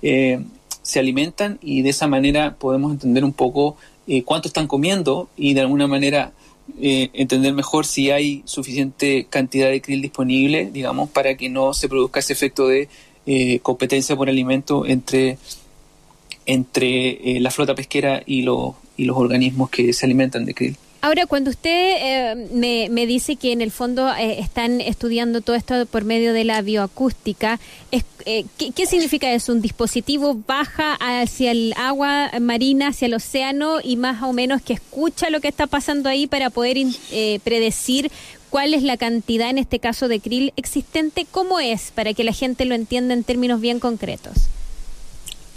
eh, 0.01 0.41
se 0.81 1.01
alimentan 1.01 1.59
y 1.61 1.83
de 1.83 1.91
esa 1.91 2.07
manera 2.07 2.57
podemos 2.59 2.93
entender 2.93 3.25
un 3.27 3.35
poco 3.35 3.77
eh, 4.07 4.23
cuánto 4.23 4.49
están 4.49 4.69
comiendo 4.69 5.29
y 5.37 5.53
de 5.53 5.61
alguna 5.61 5.87
manera 5.87 6.33
entender 6.79 7.53
mejor 7.53 7.85
si 7.85 8.11
hay 8.11 8.43
suficiente 8.47 9.27
cantidad 9.29 9.69
de 9.69 9.83
krill 9.83 10.01
disponible, 10.01 10.71
digamos, 10.73 11.11
para 11.11 11.37
que 11.37 11.51
no 11.51 11.75
se 11.75 11.89
produzca 11.89 12.21
ese 12.21 12.33
efecto 12.33 12.69
de 12.69 12.89
competencia 13.63 14.17
por 14.17 14.31
alimento 14.31 14.87
entre 14.87 15.37
entre 16.47 17.37
eh, 17.37 17.41
la 17.41 17.51
flota 17.51 17.75
pesquera 17.75 18.23
y, 18.27 18.43
los 18.43 18.75
y 18.97 19.05
los 19.05 19.17
organismos 19.17 19.71
que 19.71 19.93
se 19.93 20.07
alimentan 20.07 20.45
de 20.45 20.55
krill. 20.55 20.77
Ahora, 21.01 21.27
cuando 21.27 21.51
usted 21.51 21.97
eh, 21.99 22.89
me, 22.89 23.07
dice 23.07 23.35
que 23.35 23.51
en 23.51 23.61
el 23.61 23.73
fondo 23.73 24.09
eh, 24.15 24.39
están 24.39 24.81
estudiando 24.81 25.41
todo 25.41 25.57
esto 25.57 25.85
por 25.87 26.05
medio 26.05 26.33
de 26.33 26.45
la 26.45 26.63
bioacústica, 26.63 27.59
es, 27.91 28.05
¿qué, 28.25 28.87
significa 28.87 29.33
eso? 29.33 29.53
¿Un 29.53 29.61
dispositivo 29.61 30.41
baja 30.47 30.95
hacia 31.01 31.51
el 31.51 31.75
agua 31.77 32.31
marina, 32.41 32.89
hacia 32.89 33.07
el 33.07 33.15
océano 33.15 33.79
y 33.83 33.97
más 33.97 34.23
o 34.23 34.33
menos 34.33 34.63
que 34.63 34.75
escucha 34.75 35.29
lo 35.29 35.41
que 35.41 35.49
está 35.49 35.67
pasando 35.67 36.09
ahí 36.09 36.29
para 36.29 36.51
poder 36.51 36.77
predecir 37.43 38.13
cuál 38.51 38.73
es 38.73 38.85
la 38.85 38.97
cantidad, 38.97 39.51
en 39.51 39.59
este 39.59 39.81
caso, 39.81 40.07
de 40.07 40.21
krill 40.21 40.53
existente? 40.55 41.27
¿Cómo 41.29 41.59
es? 41.59 41.91
Para 41.91 42.15
que 42.15 42.23
la 42.23 42.33
gente 42.33 42.65
lo 42.65 42.77
entienda 42.77 43.13
en 43.13 43.25
términos 43.25 43.61
bien 43.61 43.81
concretos. 43.81 44.35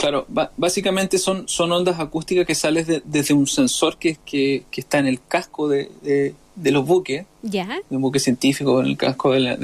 Claro, 0.06 0.28
básicamente 0.56 1.18
son, 1.18 1.48
son 1.48 1.72
ondas 1.72 2.00
acústicas 2.00 2.46
que 2.46 2.54
salen 2.54 3.02
desde 3.06 3.34
un 3.34 3.48
sensor 3.48 3.98
que, 3.98 4.20
que, 4.24 4.64
está 4.76 5.00
en 5.00 5.08
el 5.08 5.20
casco 5.28 5.68
de, 5.68 5.90
de, 6.56 6.72
los 6.72 6.86
buques, 6.86 7.26
¿Ya? 7.42 7.80
de 7.90 7.96
un 7.96 8.04
buque 8.04 8.20
científico 8.20 8.80
en 8.82 8.86
el 8.86 8.98
casco 8.98 9.32
de, 9.32 9.40
la, 9.40 9.58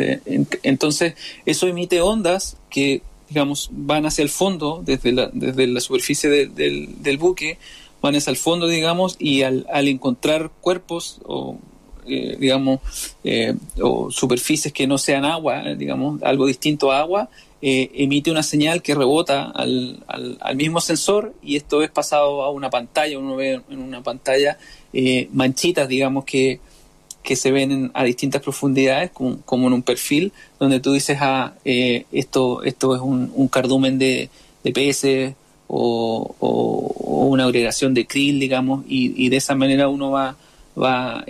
entonces 0.63 1.13
eso 1.45 1.67
emite 1.67 2.01
ondas 2.01 2.57
que 2.71 3.03
digamos 3.29 3.69
van 3.71 4.07
hacia 4.07 4.23
el 4.23 4.29
fondo 4.29 4.81
desde 4.83 5.11
la, 5.11 5.29
desde 5.31 5.67
la 5.67 5.79
superficie 5.79 6.27
del, 6.27 7.03
del 7.03 7.17
buque 7.19 7.59
van 8.01 8.15
hacia 8.15 8.31
el 8.31 8.37
fondo 8.37 8.67
digamos 8.67 9.17
y 9.19 9.43
al, 9.43 9.67
al 9.71 9.87
encontrar 9.87 10.49
cuerpos 10.59 11.19
o 11.23 11.59
eh, 12.07 12.35
digamos 12.39 12.79
eh, 13.23 13.53
o 13.79 14.09
superficies 14.09 14.73
que 14.73 14.87
no 14.87 14.97
sean 14.97 15.23
agua 15.23 15.61
digamos 15.75 16.23
algo 16.23 16.47
distinto 16.47 16.91
a 16.91 16.99
agua 16.99 17.29
eh, 17.61 17.91
emite 17.93 18.31
una 18.31 18.41
señal 18.41 18.81
que 18.81 18.95
rebota 18.95 19.43
al, 19.43 20.03
al, 20.07 20.55
mismo 20.55 20.81
sensor 20.81 21.33
y 21.43 21.57
esto 21.57 21.83
es 21.83 21.91
pasado 21.91 22.41
a 22.41 22.49
una 22.49 22.69
pantalla, 22.69 23.19
uno 23.19 23.35
ve 23.35 23.61
en 23.69 23.79
una 23.79 24.01
pantalla 24.01 24.57
eh, 24.93 25.29
manchitas, 25.31 25.87
digamos, 25.87 26.25
que, 26.25 26.59
que 27.23 27.35
se 27.35 27.51
ven 27.51 27.91
a 27.93 28.03
distintas 28.03 28.41
profundidades, 28.41 29.11
como, 29.11 29.67
en 29.67 29.73
un 29.73 29.83
perfil, 29.83 30.31
donde 30.59 30.79
tú 30.79 30.93
dices, 30.93 31.17
ah, 31.21 31.53
eh, 31.63 32.05
esto, 32.11 32.63
esto 32.63 32.95
es 32.95 33.01
un, 33.01 33.31
un 33.35 33.47
cardumen 33.47 33.99
de, 33.99 34.29
de 34.63 34.71
peces 34.71 35.33
o, 35.67 36.35
o, 36.39 37.25
una 37.27 37.45
agregación 37.45 37.93
de 37.93 38.07
krill, 38.07 38.39
digamos, 38.39 38.83
y, 38.87 39.23
y 39.23 39.29
de 39.29 39.37
esa 39.37 39.53
manera 39.53 39.87
uno 39.87 40.09
va, 40.09 40.35
va 40.75 41.23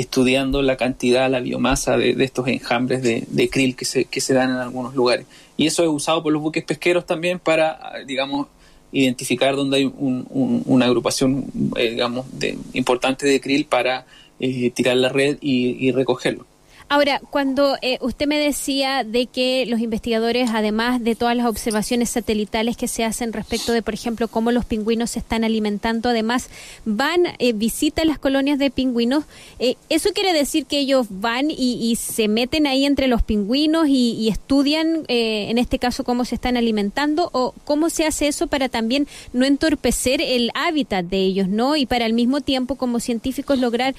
estudiando 0.00 0.60
la 0.62 0.76
cantidad, 0.76 1.30
la 1.30 1.40
biomasa 1.40 1.96
de, 1.96 2.16
estos 2.22 2.46
enjambres 2.48 3.02
de, 3.02 3.48
krill 3.50 3.74
que 3.74 3.84
se, 3.84 4.04
que 4.04 4.20
se 4.20 4.34
dan 4.34 4.50
en 4.50 4.56
algunos 4.56 4.94
lugares. 4.94 5.26
Y 5.56 5.66
eso 5.66 5.82
es 5.82 5.88
usado 5.88 6.22
por 6.22 6.32
los 6.32 6.42
buques 6.42 6.64
pesqueros 6.64 7.06
también 7.06 7.38
para, 7.38 7.80
digamos, 8.06 8.48
identificar 8.92 9.56
dónde 9.56 9.78
hay 9.78 9.92
una 9.96 10.84
agrupación, 10.84 11.46
eh, 11.76 11.90
digamos, 11.90 12.26
de, 12.38 12.58
importante 12.74 13.26
de 13.26 13.40
krill 13.40 13.64
para 13.64 14.06
eh, 14.38 14.70
tirar 14.70 14.96
la 14.98 15.08
red 15.08 15.38
y, 15.40 15.90
recogerlo. 15.92 16.46
Ahora, 16.88 17.20
cuando 17.30 17.76
eh, 17.82 17.98
usted 18.00 18.28
me 18.28 18.38
decía 18.38 19.02
de 19.02 19.26
que 19.26 19.66
los 19.66 19.80
investigadores, 19.80 20.50
además 20.54 21.02
de 21.02 21.16
todas 21.16 21.36
las 21.36 21.46
observaciones 21.46 22.10
satelitales 22.10 22.76
que 22.76 22.86
se 22.86 23.02
hacen 23.02 23.32
respecto 23.32 23.72
de, 23.72 23.82
por 23.82 23.92
ejemplo, 23.92 24.28
cómo 24.28 24.52
los 24.52 24.64
pingüinos 24.64 25.10
se 25.10 25.18
están 25.18 25.42
alimentando, 25.42 26.10
además 26.10 26.48
van, 26.84 27.22
eh, 27.40 27.52
visitan 27.54 28.06
las 28.06 28.20
colonias 28.20 28.60
de 28.60 28.70
pingüinos, 28.70 29.24
eh, 29.58 29.74
¿eso 29.88 30.10
quiere 30.12 30.32
decir 30.32 30.66
que 30.66 30.78
ellos 30.78 31.08
van 31.10 31.50
y, 31.50 31.96
se 31.96 32.28
meten 32.28 32.68
ahí 32.68 32.84
entre 32.84 33.08
los 33.08 33.22
pingüinos 33.22 33.88
y, 33.88 34.28
estudian, 34.28 35.06
eh, 35.08 35.46
en 35.50 35.58
este 35.58 35.80
caso, 35.80 36.04
cómo 36.04 36.24
se 36.24 36.36
están 36.36 36.56
alimentando? 36.56 37.30
¿O 37.32 37.52
cómo 37.64 37.90
se 37.90 38.06
hace 38.06 38.28
eso 38.28 38.46
para 38.46 38.68
también 38.68 39.08
no 39.32 39.44
entorpecer 39.44 40.20
el 40.20 40.50
hábitat 40.54 41.04
de 41.06 41.18
ellos, 41.18 41.48
¿no? 41.48 41.74
Y 41.74 41.86
para 41.86 42.04
al 42.04 42.12
mismo 42.12 42.42
tiempo, 42.42 42.76
como 42.76 43.00
científicos, 43.00 43.58
lograr 43.58 43.96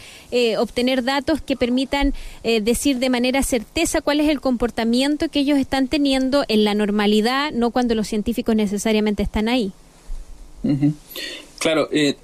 obtener 0.57 1.03
datos 1.03 1.41
que 1.41 1.57
permitan 1.57 2.13
decir 2.77 2.99
de 2.99 3.09
manera 3.09 3.41
certeza 3.41 4.01
cuál 4.01 4.19
es 4.19 4.29
el 4.29 4.39
comportamiento 4.39 5.29
que 5.29 5.39
ellos 5.39 5.57
están 5.57 5.87
teniendo 5.87 6.45
en 6.47 6.63
la 6.63 6.75
normalidad, 6.75 7.51
no 7.51 7.71
cuando 7.71 7.95
los 7.95 8.07
científicos 8.07 8.55
necesariamente 8.55 9.23
están 9.23 9.49
ahí. 9.49 9.71
Claro, 11.57 11.89
eh, 11.91 12.15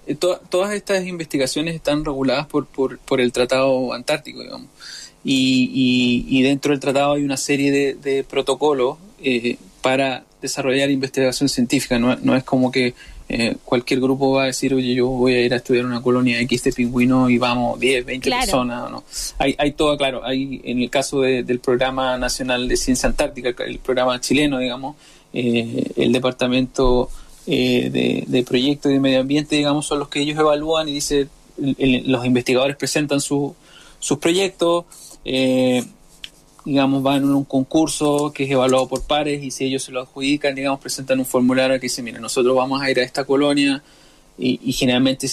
todas 0.50 0.74
estas 0.74 1.08
investigaciones 1.08 1.74
están 1.74 2.06
reguladas 2.06 2.46
por, 2.46 2.68
por, 2.68 3.20
el 3.20 3.32
Tratado 3.32 3.94
Antártico, 3.94 4.42
digamos. 4.42 4.68
Y, 5.24 6.44
dentro 6.44 6.72
del 6.72 6.80
tratado 6.80 7.14
hay 7.14 7.24
una 7.24 7.38
serie 7.38 7.96
de, 7.96 8.24
protocolos 8.24 8.98
eh, 9.24 9.58
para 9.82 10.24
desarrollar 10.40 10.92
investigación 10.92 11.50
científica. 11.50 11.98
No, 11.98 12.36
es 12.36 12.44
como 12.44 12.72
que 12.72 12.94
eh, 13.36 13.58
cualquier 13.64 14.00
grupo 14.00 14.34
va 14.34 14.44
a 14.44 14.46
decir, 14.48 14.74
oye, 14.74 14.94
yo 14.94 15.08
voy 15.08 15.34
a 15.34 15.42
ir 15.42 15.54
a 15.54 15.58
estudiar 15.58 15.86
una 15.86 16.02
colonia 16.02 16.40
X 16.42 16.64
de 16.64 16.74
pingüino 16.74 17.30
y 17.30 17.38
vamos 17.38 17.80
10, 17.80 18.06
20 18.06 18.30
personas. 18.30 18.92
¿no? 18.92 19.04
Hay, 19.40 19.56
hay 19.58 19.72
todo, 19.72 19.98
claro, 19.98 20.24
hay 20.24 20.62
en 20.64 20.82
el 20.82 20.90
caso 20.90 21.22
del 21.22 21.60
Programa 21.60 22.18
Nacional 22.18 22.68
de 22.68 22.78
Ciencia 22.78 23.08
Antártica, 23.10 23.54
el 23.66 23.80
programa 23.80 24.20
chileno, 24.20 24.60
digamos, 24.60 24.96
el 25.34 26.12
departamento 26.12 27.10
eh, 27.46 28.24
de, 28.26 28.44
proyectos 28.44 28.90
y 28.90 28.94
de 28.94 29.00
medio 29.02 29.20
ambiente, 29.20 29.58
digamos, 29.58 29.86
son 29.86 30.00
los 30.00 30.08
que 30.08 30.22
ellos 30.22 30.40
evalúan 30.40 30.88
y 30.88 30.94
dice, 30.94 31.28
los 31.58 32.26
investigadores 32.26 32.78
presentan 32.78 33.20
sus 33.20 33.54
proyectos, 34.22 34.86
eh, 35.26 35.84
digamos, 36.66 37.04
van 37.04 37.24
a 37.24 37.36
un 37.36 37.44
concurso 37.44 38.32
que 38.34 38.44
es 38.46 38.52
evaluado 38.52 38.88
por 38.88 39.04
pares 39.04 39.44
y 39.44 39.52
si 39.52 39.66
ellos 39.66 39.84
se 39.84 39.92
lo 39.92 40.02
adjudican, 40.02 40.56
digamos, 40.56 40.80
presentan 40.80 41.20
un 41.20 41.26
formulario 41.26 41.76
que 41.76 41.88
dice, 41.88 42.02
mira, 42.02 42.20
nosotros 42.20 42.56
vamos 42.56 42.82
a 42.82 42.90
ir 42.90 43.00
a 43.00 43.04
esta 43.04 43.26
colonia 43.26 43.84
y, 44.38 44.72
generalmente 44.74 45.28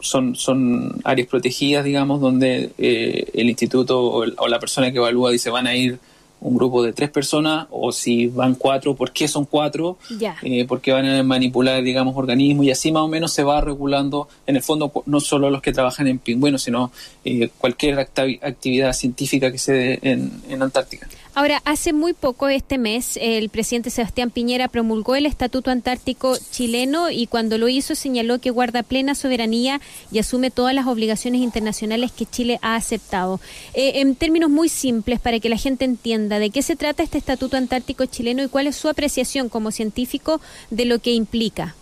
son, 0.00 0.36
son 0.36 1.00
áreas 1.04 1.28
protegidas, 1.28 1.84
digamos, 1.84 2.20
donde 2.20 2.70
eh, 2.78 3.26
el 3.34 3.48
instituto 3.48 4.00
o, 4.02 4.48
la 4.48 4.60
persona 4.60 4.92
que 4.92 4.98
evalúa 4.98 5.30
dice, 5.30 5.50
van 5.50 5.66
a 5.66 5.74
ir 5.74 5.98
un 6.44 6.56
grupo 6.56 6.82
de 6.82 6.92
tres 6.92 7.10
personas 7.10 7.66
o 7.70 7.90
si 7.90 8.26
van 8.26 8.54
cuatro, 8.54 8.94
¿por 8.94 9.12
qué 9.12 9.26
son 9.26 9.46
cuatro? 9.46 9.96
Eh, 10.42 10.66
porque 10.66 10.92
van 10.92 11.06
a 11.06 11.22
manipular, 11.22 11.82
digamos, 11.82 12.14
organismos 12.16 12.66
y 12.66 12.70
así 12.70 12.92
más 12.92 13.02
o 13.02 13.08
menos 13.08 13.32
se 13.32 13.42
va 13.42 13.60
regulando, 13.60 14.28
en 14.46 14.56
el 14.56 14.62
fondo, 14.62 14.92
no 15.06 15.20
solo 15.20 15.50
los 15.50 15.62
que 15.62 15.72
trabajan 15.72 16.06
en 16.06 16.18
pingüinos, 16.18 16.62
sino 16.62 16.92
eh, 17.24 17.48
cualquier 17.58 17.98
actividad 17.98 18.92
científica 18.92 19.50
que 19.50 19.58
se 19.58 19.72
dé 19.72 19.98
en 20.02 20.62
Antártica. 20.62 21.08
Ahora, 21.36 21.60
hace 21.64 21.92
muy 21.92 22.12
poco 22.12 22.48
este 22.48 22.78
mes, 22.78 23.18
el 23.20 23.48
presidente 23.48 23.90
Sebastián 23.90 24.30
Piñera 24.30 24.68
promulgó 24.68 25.16
el 25.16 25.26
Estatuto 25.26 25.72
Antártico 25.72 26.36
chileno 26.52 27.10
y 27.10 27.26
cuando 27.26 27.58
lo 27.58 27.68
hizo 27.68 27.96
señaló 27.96 28.38
que 28.38 28.50
guarda 28.50 28.84
plena 28.84 29.16
soberanía 29.16 29.80
y 30.12 30.20
asume 30.20 30.52
todas 30.52 30.76
las 30.76 30.86
obligaciones 30.86 31.40
internacionales 31.40 32.12
que 32.12 32.26
Chile 32.26 32.60
ha 32.62 32.76
aceptado. 32.76 33.40
Eh, 33.74 33.94
en 33.96 34.14
términos 34.14 34.48
muy 34.48 34.68
simples, 34.68 35.18
para 35.18 35.40
que 35.40 35.48
la 35.48 35.56
gente 35.56 35.84
entienda 35.84 36.38
de 36.38 36.50
qué 36.50 36.62
se 36.62 36.76
trata 36.76 37.02
este 37.02 37.18
Estatuto 37.18 37.56
Antártico 37.56 38.06
chileno 38.06 38.44
y 38.44 38.48
cuál 38.48 38.68
es 38.68 38.76
su 38.76 38.88
apreciación 38.88 39.48
como 39.48 39.72
científico 39.72 40.40
de 40.70 40.84
lo 40.84 41.00
que 41.00 41.14
implica. 41.14 41.74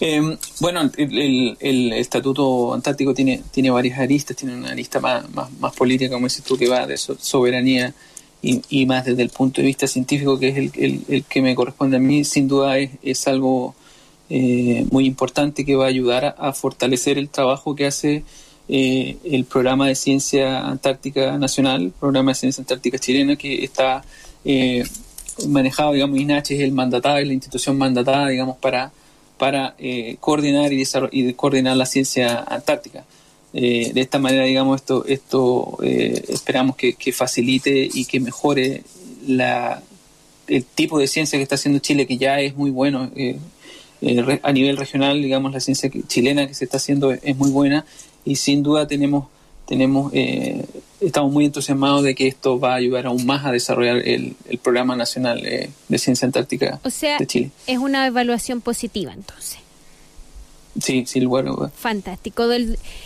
Eh, 0.00 0.36
bueno, 0.60 0.90
el, 0.96 1.92
Estatuto 1.92 2.74
Antártico 2.74 3.14
tiene, 3.14 3.42
tiene 3.50 3.70
varias 3.70 3.98
aristas, 3.98 4.36
tiene 4.36 4.56
una 4.56 4.70
arista 4.70 5.00
más, 5.00 5.24
más, 5.60 5.74
política, 5.74 6.14
como 6.14 6.26
dices 6.26 6.44
tú, 6.44 6.56
que 6.56 6.68
va 6.68 6.86
de 6.86 6.96
soberanía 6.96 7.94
y, 8.42 8.86
más 8.86 9.06
desde 9.06 9.22
el 9.22 9.30
punto 9.30 9.60
de 9.60 9.66
vista 9.66 9.86
científico, 9.86 10.38
que 10.38 10.48
es 10.48 10.72
el, 10.76 11.24
que 11.24 11.40
me 11.40 11.54
corresponde 11.54 11.96
a 11.96 12.00
mí, 12.00 12.24
sin 12.24 12.46
duda 12.46 12.78
es, 12.78 12.90
es 13.02 13.26
algo 13.26 13.74
eh, 14.28 14.86
muy 14.90 15.06
importante 15.06 15.64
que 15.64 15.76
va 15.76 15.84
a 15.84 15.88
ayudar 15.88 16.34
a, 16.38 16.52
fortalecer 16.52 17.18
el 17.18 17.28
trabajo 17.28 17.74
que 17.74 17.86
hace 17.86 18.24
eh, 18.68 19.16
el 19.24 19.44
programa 19.44 19.88
de 19.88 19.94
ciencia 19.94 20.66
antártica 20.66 21.38
nacional, 21.38 21.92
programa 21.98 22.32
de 22.32 22.34
ciencia 22.36 22.62
antártica 22.62 22.98
chilena, 22.98 23.36
que 23.36 23.64
está 23.64 24.04
eh, 24.44 24.84
manejado, 25.48 25.92
digamos, 25.92 26.18
INACH 26.18 26.52
es 26.52 26.60
el 26.60 26.72
mandatado, 26.72 27.18
es 27.18 27.26
la 27.26 27.32
institución 27.32 27.76
mandatada, 27.76 28.28
digamos, 28.28 28.56
para 28.58 28.92
para 29.38 29.74
eh, 29.78 30.16
coordinar 30.20 30.72
y, 30.72 30.84
y 31.12 31.32
coordinar 31.34 31.76
la 31.76 31.86
ciencia 31.86 32.44
antártica. 32.46 33.04
Eh, 33.52 33.92
de 33.94 34.00
esta 34.00 34.18
manera, 34.18 34.44
digamos, 34.44 34.80
esto, 34.80 35.04
esto 35.06 35.78
eh, 35.82 36.24
esperamos 36.28 36.76
que, 36.76 36.94
facilite 37.12 37.88
y 37.92 38.04
que 38.04 38.18
mejore 38.20 38.82
la, 39.26 39.82
el 40.48 40.64
tipo 40.64 40.98
de 40.98 41.06
ciencia 41.06 41.38
que 41.38 41.44
está 41.44 41.54
haciendo 41.54 41.78
Chile, 41.78 42.06
que 42.06 42.18
ya 42.18 42.40
es 42.40 42.56
muy 42.56 42.70
bueno. 42.70 43.10
a 44.42 44.52
nivel 44.52 44.76
regional, 44.76 45.22
digamos, 45.22 45.52
la 45.52 45.60
ciencia 45.60 45.90
chilena 46.08 46.46
que 46.46 46.54
se 46.54 46.64
está 46.64 46.78
haciendo 46.78 47.12
es 47.12 47.36
muy 47.36 47.50
buena 47.50 47.84
y 48.24 48.36
sin 48.36 48.62
duda 48.62 48.86
tenemos 48.86 49.26
tenemos 49.66 50.12
eh, 50.14 50.64
estamos 51.00 51.32
muy 51.32 51.44
entusiasmados 51.44 52.02
de 52.02 52.14
que 52.14 52.26
esto 52.26 52.58
va 52.58 52.72
a 52.72 52.76
ayudar 52.76 53.06
aún 53.06 53.24
más 53.26 53.44
a 53.44 53.52
desarrollar 53.52 53.96
el, 53.96 54.36
el 54.48 54.58
programa 54.58 54.96
nacional 54.96 55.42
de 55.42 55.98
ciencia 55.98 56.26
antártica 56.26 56.80
o 56.84 56.90
sea, 56.90 57.18
de 57.18 57.26
Chile. 57.26 57.50
Es 57.66 57.78
una 57.78 58.06
evaluación 58.06 58.60
positiva 58.60 59.12
entonces. 59.12 59.63
Sí, 60.80 61.04
sí, 61.06 61.24
bueno. 61.24 61.70
Fantástico. 61.74 62.44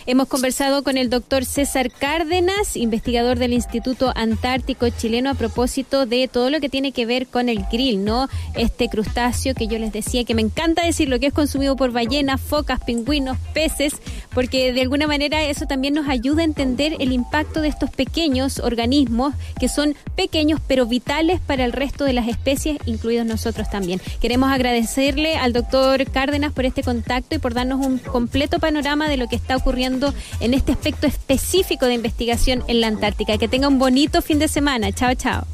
hemos 0.07 0.27
conversado 0.27 0.83
con 0.83 0.97
el 0.97 1.09
doctor 1.09 1.45
César 1.45 1.91
Cárdenas, 1.91 2.75
investigador 2.75 3.37
del 3.37 3.53
Instituto 3.53 4.11
Antártico 4.15 4.89
Chileno, 4.89 5.29
a 5.29 5.35
propósito 5.35 6.05
de 6.05 6.27
todo 6.27 6.49
lo 6.49 6.59
que 6.59 6.69
tiene 6.69 6.91
que 6.91 7.05
ver 7.05 7.27
con 7.27 7.47
el 7.47 7.63
grill, 7.71 8.03
¿no? 8.03 8.27
Este 8.55 8.89
crustáceo 8.89 9.53
que 9.53 9.67
yo 9.67 9.77
les 9.77 9.93
decía 9.93 10.23
que 10.23 10.33
me 10.33 10.41
encanta 10.41 10.83
decir 10.83 11.09
lo 11.09 11.19
que 11.19 11.27
es 11.27 11.33
consumido 11.33 11.75
por 11.75 11.91
ballenas, 11.91 12.41
focas, 12.41 12.79
pingüinos, 12.83 13.37
peces, 13.53 13.93
porque 14.33 14.73
de 14.73 14.81
alguna 14.81 15.05
manera 15.05 15.43
eso 15.43 15.67
también 15.67 15.93
nos 15.93 16.07
ayuda 16.07 16.41
a 16.41 16.45
entender 16.45 16.95
el 16.99 17.11
impacto 17.11 17.61
de 17.61 17.67
estos 17.67 17.91
pequeños 17.91 18.59
organismos 18.59 19.33
que 19.59 19.69
son 19.69 19.95
pequeños 20.15 20.59
pero 20.67 20.85
vitales 20.85 21.39
para 21.39 21.65
el 21.65 21.71
resto 21.71 22.03
de 22.03 22.13
las 22.13 22.27
especies, 22.27 22.79
incluidos 22.85 23.25
nosotros 23.25 23.69
también. 23.69 24.01
Queremos 24.21 24.51
agradecerle 24.51 25.35
al 25.35 25.53
doctor 25.53 26.09
Cárdenas 26.09 26.51
por 26.51 26.65
este 26.65 26.83
contacto 26.83 27.35
y 27.35 27.39
por 27.39 27.53
darnos 27.59 27.85
un 27.85 27.99
completo 27.99 28.59
panorama 28.59 29.07
de 29.07 29.17
lo 29.17 29.27
que 29.27 29.35
está 29.35 29.55
ocurriendo 29.55 30.13
en 30.39 30.53
este 30.53 30.71
aspecto 30.71 31.07
específico 31.07 31.85
de 31.85 31.93
investigación 31.93 32.63
en 32.67 32.81
la 32.81 32.87
Antártica. 32.87 33.37
Que 33.37 33.47
tenga 33.47 33.67
un 33.67 33.79
bonito 33.79 34.21
fin 34.21 34.39
de 34.39 34.47
semana. 34.47 34.91
Chao, 34.91 35.13
chao. 35.15 35.45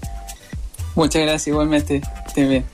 Muchas 0.95 1.21
gracias, 1.23 1.47
igualmente. 1.47 2.01
Bien. 2.35 2.65